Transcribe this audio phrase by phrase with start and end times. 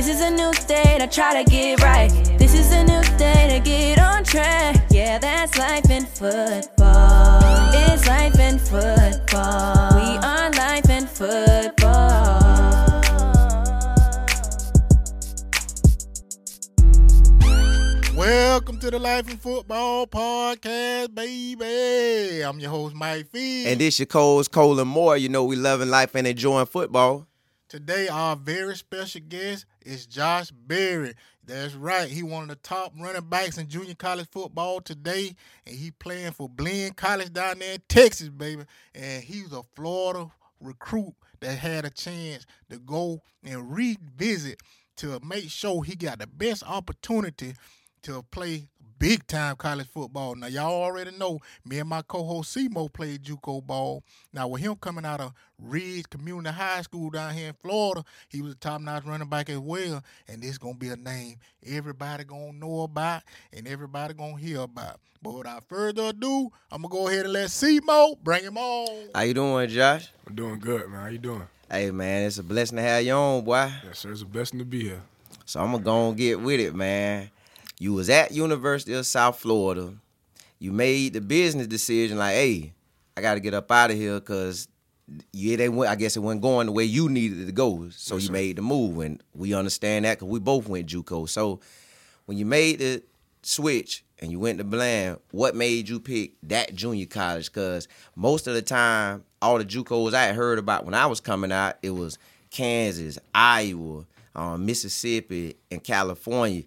[0.00, 2.08] This is a new day to try to get right.
[2.38, 4.86] This is a new day to get on track.
[4.90, 7.42] Yeah, that's life in football.
[7.74, 9.94] It's life in football.
[9.94, 12.40] We are life in football.
[18.16, 22.40] Welcome to the Life in Football podcast, baby.
[22.40, 23.66] I'm your host, Mike Fee.
[23.66, 25.18] And this your Cole's Cole and Moore.
[25.18, 27.26] You know we loving life and enjoying football.
[27.68, 31.14] Today, our very special guest is Josh Berry.
[31.44, 32.08] That's right.
[32.08, 35.34] He one of the top running backs in junior college football today,
[35.66, 38.64] and he playing for Blinn College down there in Texas, baby.
[38.94, 44.60] And he's a Florida recruit that had a chance to go and revisit
[44.98, 47.54] to make sure he got the best opportunity
[48.02, 48.68] to play
[49.00, 50.36] big time college football.
[50.36, 54.04] Now y'all already know me and my co-host Simo played JUCO ball.
[54.32, 58.42] Now with him coming out of Ridge Community High School down here in Florida, he
[58.42, 60.04] was a top notch running back as well.
[60.28, 63.22] And this gonna be a name everybody gonna know about
[63.54, 65.00] and everybody gonna hear about.
[65.22, 69.08] But without further ado, I'm gonna go ahead and let Simo bring him on.
[69.14, 70.10] How you doing, Josh?
[70.26, 71.00] I'm doing good, man.
[71.00, 71.48] How you doing?
[71.70, 73.72] Hey man, it's a blessing to have you on, boy.
[73.82, 74.12] Yes, sir.
[74.12, 75.00] It's a blessing to be here.
[75.46, 77.30] So I'm gonna go and get with it, man.
[77.80, 79.94] You was at University of South Florida.
[80.58, 82.74] You made the business decision like, hey,
[83.16, 84.68] I got to get up out of here because
[85.32, 85.78] yeah, they ain't.
[85.86, 87.88] I guess it wasn't going the way you needed it to go.
[87.90, 88.32] So Yes, you sir.
[88.34, 91.26] made the move, and we understand that because we both went JUCO.
[91.26, 91.60] So
[92.26, 93.02] when you made the
[93.42, 97.46] switch and you went to Blinn, what made you pick that junior college?
[97.46, 101.18] Because most of the time, all the JUCOs I had heard about when I was
[101.20, 102.18] coming out, it was
[102.50, 104.04] Kansas, Iowa,
[104.36, 106.64] um, Mississippi, and California.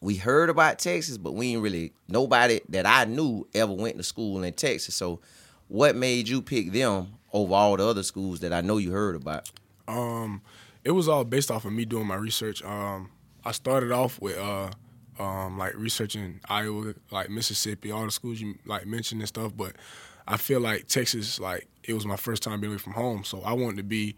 [0.00, 4.02] We heard about Texas, but we ain't really nobody that I knew ever went to
[4.02, 4.94] school in Texas.
[4.94, 5.20] So,
[5.68, 9.16] what made you pick them over all the other schools that I know you heard
[9.16, 9.50] about?
[9.86, 10.42] Um,
[10.84, 12.62] it was all based off of me doing my research.
[12.64, 13.10] Um,
[13.44, 14.70] I started off with uh,
[15.18, 19.56] um, like researching Iowa, like Mississippi, all the schools you like mentioned and stuff.
[19.56, 19.76] But
[20.26, 23.42] I feel like Texas, like it was my first time being away from home, so
[23.42, 24.16] I wanted to be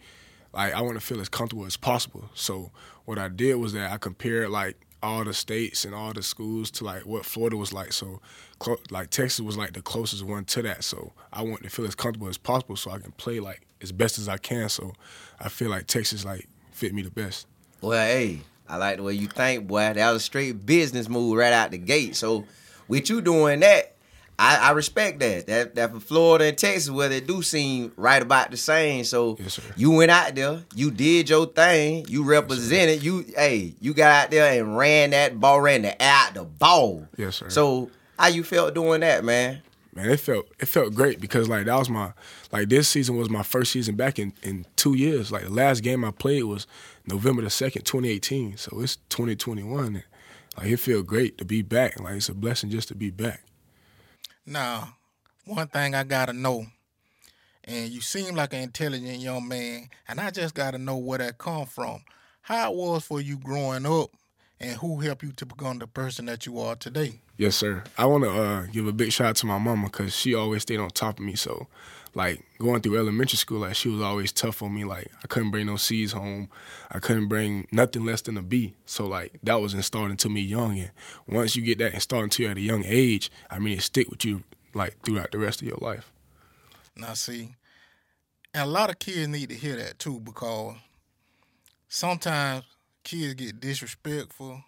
[0.52, 2.28] like I want to feel as comfortable as possible.
[2.34, 2.70] So
[3.04, 6.70] what I did was that I compared like all the states and all the schools
[6.72, 7.92] to like what Florida was like.
[7.92, 8.20] So
[8.58, 10.84] clo- like Texas was like the closest one to that.
[10.84, 13.92] So I want to feel as comfortable as possible so I can play like as
[13.92, 14.68] best as I can.
[14.68, 14.92] So
[15.40, 17.46] I feel like Texas like fit me the best.
[17.80, 19.92] Well, hey, I like the way you think, boy.
[19.94, 22.14] That was a straight business move right out the gate.
[22.14, 22.44] So,
[22.88, 23.89] with you doing that,
[24.40, 25.46] I, I respect that.
[25.48, 29.04] That that for Florida and Texas, where they do seem right about the same.
[29.04, 33.02] So Yes, you went out there, you did your thing, you represented.
[33.02, 37.06] You hey, you got out there and ran that ball, ran the out the ball.
[37.18, 37.50] Yes, sir.
[37.50, 39.60] So how you felt doing that, man?
[39.94, 42.14] Man, it felt it felt great because like that was my
[42.50, 45.30] like this season was my first season back in in two years.
[45.30, 46.66] Like the last game I played was
[47.06, 48.56] November the second, twenty eighteen.
[48.56, 50.02] So it's twenty twenty one.
[50.56, 52.00] Like it feel great to be back.
[52.00, 53.42] Like it's a blessing just to be back.
[54.46, 54.96] Now,
[55.44, 56.66] one thing I gotta know,
[57.64, 61.38] and you seem like an intelligent young man, and I just gotta know where that
[61.38, 62.02] come from.
[62.42, 64.10] How it was for you growing up,
[64.58, 67.20] and who helped you to become the person that you are today.
[67.36, 67.84] Yes, sir.
[67.96, 70.62] I want to uh, give a big shout out to my mama because she always
[70.62, 71.34] stayed on top of me.
[71.36, 71.68] So,
[72.14, 74.84] like going through elementary school, like she was always tough on me.
[74.84, 76.48] Like I couldn't bring no C's home.
[76.90, 78.74] I couldn't bring nothing less than a B.
[78.86, 80.78] So like that was installed into me young.
[80.78, 80.90] And
[81.28, 84.10] once you get that installed into you at a young age, I mean it stick
[84.10, 84.42] with you
[84.74, 86.12] like throughout the rest of your life.
[86.96, 87.54] Now, see,
[88.52, 90.76] and a lot of kids need to hear that too because
[91.88, 92.64] sometimes
[93.04, 94.62] kids get disrespectful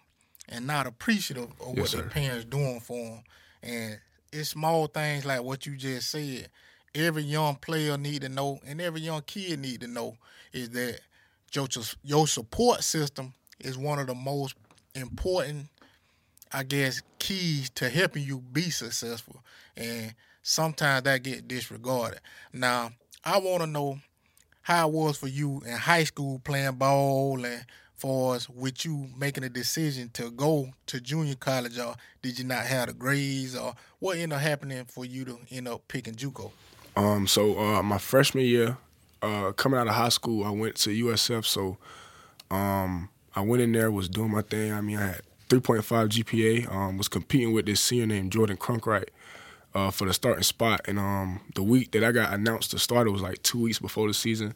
[0.49, 3.23] and not appreciative of what Yes, their parents doing for them.
[3.61, 3.99] And
[4.31, 6.49] it's small things like what you just said.
[6.95, 10.17] Every young player need to know, and every young kid need to know,
[10.51, 10.99] is that
[11.53, 11.67] your
[12.03, 14.55] your support system is one of the most
[14.95, 15.69] important
[16.55, 19.43] I guess, keys to helping you be successful.
[19.75, 20.13] And
[20.43, 22.19] sometimes that get disregarded.
[22.53, 22.91] Now,
[23.25, 23.99] I want to know
[24.61, 29.07] how it was for you in high school playing ball and far as with you
[29.17, 33.55] making a decision to go to junior college or did you not have the grades
[33.55, 36.51] or what ended up happening for you to end up picking JUCO?
[36.95, 38.77] Um, so uh, my freshman year,
[39.21, 41.45] uh, coming out of high school, I went to USF.
[41.45, 41.77] So
[42.51, 44.73] um, I went in there, was doing my thing.
[44.73, 46.71] I mean, I had 3.5 GPA.
[46.71, 49.09] Um, was competing with this senior named Jordan Cronkrite
[49.75, 50.81] uh, for the starting spot.
[50.85, 53.79] And um, the week that I got announced to start, it was like two weeks
[53.79, 54.53] before the season,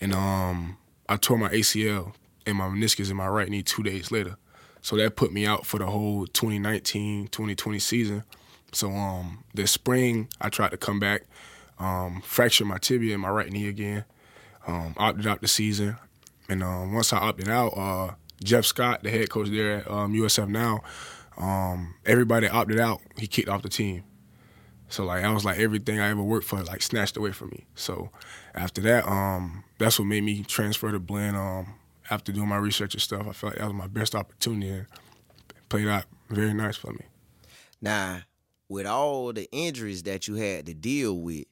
[0.00, 0.76] and um,
[1.08, 2.14] I tore my ACL
[2.46, 4.36] and my meniscus in my right knee two days later.
[4.80, 8.24] So that put me out for the whole 2019 2020 season.
[8.72, 11.22] So um, this spring, I tried to come back,
[11.78, 14.04] um, fractured my tibia in my right knee again,
[14.66, 15.96] um, opted out the season.
[16.48, 20.12] And um, once I opted out, uh, Jeff Scott, the head coach there at um,
[20.12, 20.82] USF now,
[21.36, 23.00] um, everybody opted out.
[23.16, 24.04] He kicked off the team.
[24.88, 27.64] So like I was like everything I ever worked for like snatched away from me.
[27.74, 28.10] So
[28.54, 31.34] after that, um, that's what made me transfer to Blinn.
[31.34, 31.74] Um,
[32.10, 34.86] after doing my research and stuff, I felt like that was my best opportunity and
[35.70, 37.06] played out very nice for me.
[37.80, 38.20] Now,
[38.68, 41.46] with all the injuries that you had to deal with,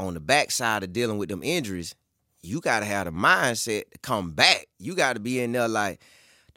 [0.00, 1.94] on the backside of dealing with them injuries,
[2.42, 4.66] you gotta have the mindset to come back.
[4.78, 6.00] You gotta be in there like,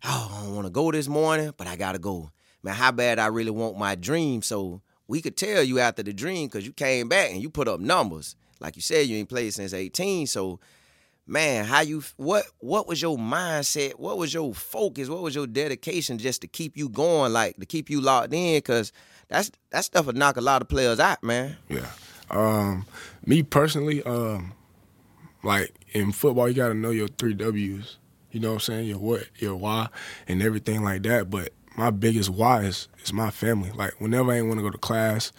[0.04, 2.32] oh, I don't wanna go this morning, but I gotta go.
[2.64, 4.42] Man, how bad I really want my dream.
[4.42, 7.68] So we could tell you after the dream because you came back and you put
[7.68, 8.36] up numbers.
[8.60, 10.28] Like you said, you ain't played since 18.
[10.28, 10.60] So
[11.28, 13.94] man, how you what what was your mindset?
[14.00, 15.10] What was your focus?
[15.10, 18.62] What was your dedication just to keep you going, like to keep you locked in?
[18.62, 18.92] Cause
[19.28, 21.58] that's that stuff would knock a lot of players out, man.
[21.70, 21.88] Yeah.
[22.30, 22.86] Um,
[23.26, 24.54] me personally, um,
[25.44, 27.98] like in football, you gotta know your three W's.
[28.32, 28.88] You know what I'm saying?
[28.88, 29.90] Your what, your why,
[30.28, 31.30] and everything like that.
[31.30, 33.72] But my biggest why is is my family.
[33.72, 35.32] Like whenever I ain't want to go to class,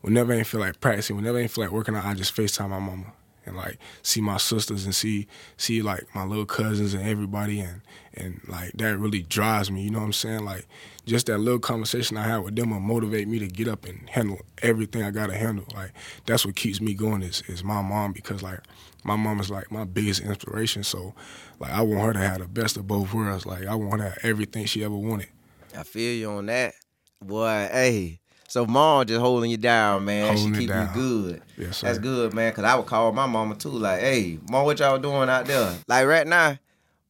[0.00, 2.36] whenever I ain't feel like practicing, whenever I ain't feel like working out, I just
[2.36, 3.12] FaceTime my mama
[3.46, 5.26] and like see my sisters and see
[5.56, 7.80] see like my little cousins and everybody and
[8.14, 9.82] and like that really drives me.
[9.82, 10.44] You know what I'm saying?
[10.44, 10.66] Like
[11.06, 14.08] just that little conversation I have with them will motivate me to get up and
[14.10, 15.66] handle everything I gotta handle.
[15.74, 15.92] Like
[16.26, 18.60] that's what keeps me going is is my mom because like
[19.04, 20.82] my mom is like my biggest inspiration.
[20.82, 21.14] So
[21.60, 23.46] like I want her to have the best of both worlds.
[23.46, 25.28] Like I want her everything she ever wanted.
[25.76, 26.74] I feel you on that.
[27.22, 30.36] Boy, hey, so mom just holding you down, man.
[30.36, 31.42] Holding she keep you good.
[31.56, 31.86] Yes, sir.
[31.86, 32.52] That's good, man.
[32.52, 35.74] Cause I would call my mama too, like, hey, mom, what y'all doing out there?
[35.86, 36.58] Like right now,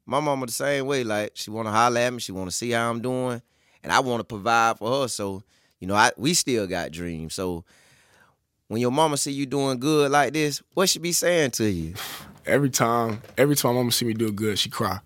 [0.07, 1.05] my mama the same way.
[1.05, 3.43] Like she wanna holler at me, she wanna see how I'm doing,
[3.83, 5.09] and I wanna provide for her.
[5.09, 5.43] So,
[5.81, 7.35] you know, I we still got dreams.
[7.35, 7.65] So
[8.69, 11.95] when your mama see you doing good like this, what she be saying to you?
[12.47, 15.01] every time, every time mama see me do good, she cry.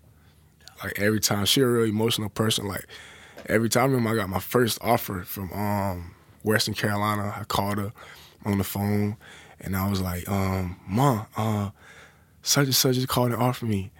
[0.83, 2.67] Like every time, she a real emotional person.
[2.67, 2.85] Like
[3.47, 7.33] every time, I remember I got my first offer from um, Western Carolina.
[7.37, 7.91] I called her
[8.45, 9.17] on the phone,
[9.59, 11.69] and I was like, um, "Mom, uh,
[12.41, 13.91] such and such just called and offered me."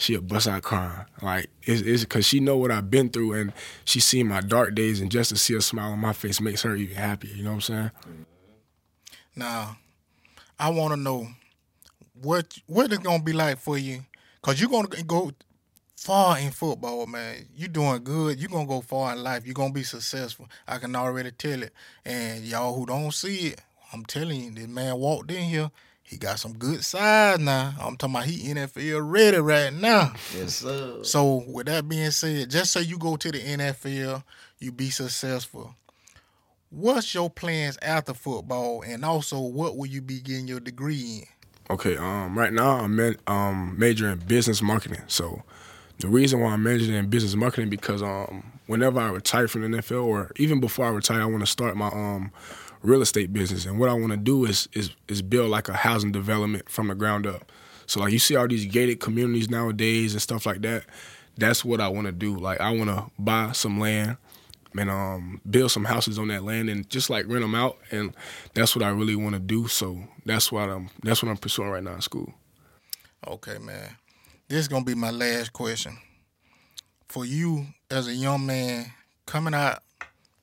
[0.00, 1.06] She'll bust out crying.
[1.22, 3.52] Like it's it's because she know what I've been through, and
[3.84, 6.62] she seen my dark days, and just to see a smile on my face makes
[6.62, 7.34] her even happier.
[7.34, 7.90] You know what I'm saying?
[9.34, 9.78] Now,
[10.58, 11.28] I want to know
[12.22, 14.04] what what it's gonna be like for you,
[14.42, 15.32] cause you're gonna go
[15.98, 17.46] far in football, man.
[17.56, 18.38] You doing good.
[18.38, 19.44] You're gonna go far in life.
[19.44, 20.48] You're gonna be successful.
[20.66, 21.72] I can already tell it.
[22.04, 23.60] And y'all who don't see it,
[23.92, 25.70] I'm telling you, this man walked in here.
[26.02, 27.74] He got some good size now.
[27.80, 30.14] I'm talking about he NFL ready right now.
[30.34, 31.02] Yes, sir.
[31.02, 34.22] So with that being said, just so you go to the NFL,
[34.58, 35.74] you be successful.
[36.70, 41.74] What's your plans after football, and also what will you be getting your degree in?
[41.74, 45.02] Okay, um, right now I'm ma- um, majoring in business marketing.
[45.08, 45.42] So
[45.98, 49.78] the reason why I'm majoring in business marketing because um, whenever I retire from the
[49.78, 52.30] NFL, or even before I retire, I want to start my um,
[52.82, 53.66] real estate business.
[53.66, 56.88] And what I want to do is, is is build like a housing development from
[56.88, 57.50] the ground up.
[57.86, 60.84] So like you see all these gated communities nowadays and stuff like that.
[61.36, 62.36] That's what I want to do.
[62.36, 64.18] Like I want to buy some land
[64.78, 67.78] and um, build some houses on that land and just like rent them out.
[67.90, 68.14] And
[68.54, 69.66] that's what I really want to do.
[69.66, 72.32] So that's what I'm that's what I'm pursuing right now in school.
[73.26, 73.96] Okay, man.
[74.48, 75.98] This is gonna be my last question.
[77.06, 78.90] For you as a young man
[79.26, 79.82] coming out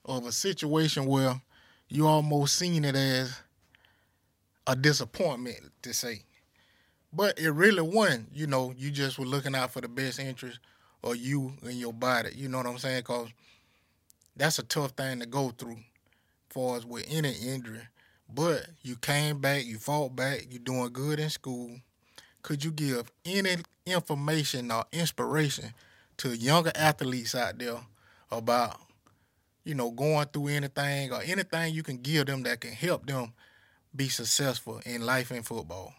[0.05, 1.41] of a situation where
[1.89, 3.35] you almost seen it as
[4.67, 6.21] a disappointment to say.
[7.11, 8.29] But it really wasn't.
[8.31, 10.59] You know, you just were looking out for the best interest
[11.03, 12.29] of you and your body.
[12.35, 13.01] You know what I'm saying?
[13.03, 13.29] Cause
[14.37, 15.79] that's a tough thing to go through
[16.51, 17.81] far as with any injury.
[18.31, 21.79] But you came back, you fought back, you're doing good in school
[22.45, 23.55] could you give any
[23.87, 25.73] information or inspiration
[26.15, 27.79] to younger athletes out there
[28.31, 28.79] about
[29.63, 33.33] you know going through anything or anything you can give them that can help them
[33.95, 35.91] be successful in life and football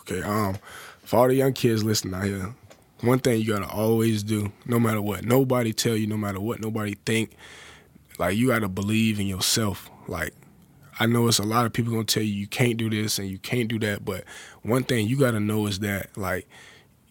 [0.00, 0.56] Okay, um,
[1.02, 2.54] for all the young kids listening out here,
[3.00, 6.60] one thing you gotta always do, no matter what, nobody tell you, no matter what
[6.60, 7.32] nobody think,
[8.18, 9.90] like you gotta believe in yourself.
[10.06, 10.32] Like
[11.00, 13.28] I know it's a lot of people gonna tell you you can't do this and
[13.28, 14.24] you can't do that, but
[14.62, 16.48] one thing you gotta know is that like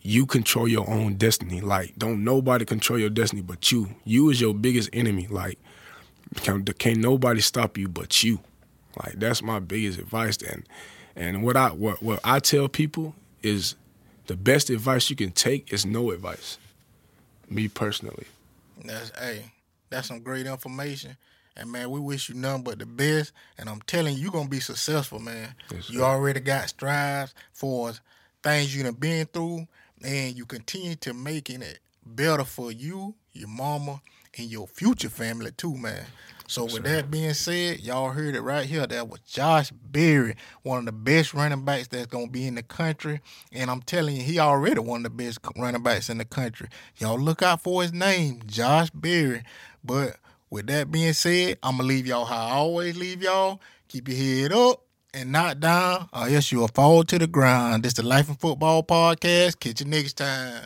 [0.08, 1.60] you control your own destiny.
[1.60, 3.90] Like, don't nobody control your destiny but you.
[4.06, 5.28] You is your biggest enemy.
[5.28, 5.60] Like,
[6.38, 8.40] can, can't nobody stop you but you.
[9.04, 10.38] Like, that's my biggest advice.
[10.38, 10.68] And
[11.16, 13.76] and what I what what I tell people is
[14.28, 16.58] the best advice you can take is no advice.
[17.50, 18.28] Me personally.
[18.86, 19.52] That's hey,
[19.90, 21.18] that's some great information.
[21.58, 23.34] And man, we wish you nothing but the best.
[23.58, 25.56] And I'm telling you, you're gonna be successful, man.
[25.74, 27.94] Yes, you already got strides for
[28.44, 29.68] things you done been through,
[30.04, 34.02] and you continue to making it better for you, your mama,
[34.38, 36.06] and your future family too, man.
[36.50, 38.88] So with that being said, y'all heard it right here.
[38.88, 42.64] That was Josh Berry, one of the best running backs that's gonna be in the
[42.64, 43.20] country.
[43.52, 46.70] And I'm telling you, he already one of the best running backs in the country.
[46.98, 49.44] Y'all look out for his name, Josh Berry.
[49.84, 50.18] But
[50.50, 53.62] with that being said, I'm gonna leave y'all how I always leave y'all.
[53.88, 57.84] Keep your head up and not down, or else you'll fall to the ground.
[57.84, 59.60] This is the Life and Football Podcast.
[59.60, 60.66] Catch you next time.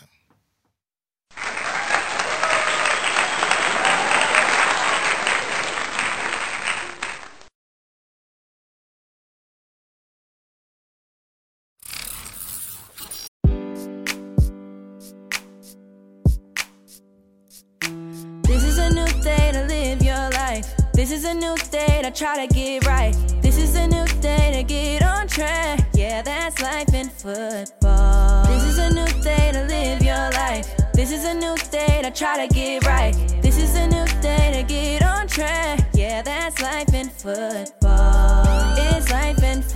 [21.01, 23.15] This is a new day to try to get right.
[23.41, 25.79] This is a new day to get on track.
[25.95, 28.45] Yeah, that's life in football.
[28.45, 30.69] This is a new day to live your life.
[30.93, 33.15] This is a new day to try to get right.
[33.41, 35.79] This is a new day to get on track.
[35.95, 38.75] Yeah, that's life in football.
[38.77, 39.70] It's life in football.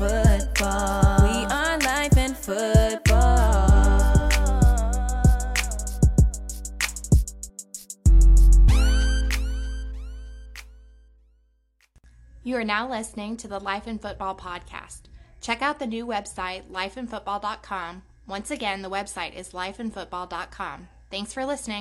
[12.55, 15.09] You are now listening to the Life in Football podcast.
[15.41, 18.03] Check out the new website, lifeinfootball.com.
[18.27, 20.87] Once again, the website is lifeinfootball.com.
[21.11, 21.73] Thanks for listening.